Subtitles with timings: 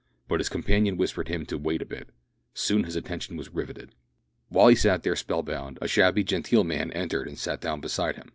[0.27, 2.09] But his companion whispered him to wait a bit.
[2.55, 3.93] Soon his attention was riveted.
[4.49, 8.15] While he sat there spell bound, a shabby genteel man entered and sat down beside
[8.15, 8.29] him.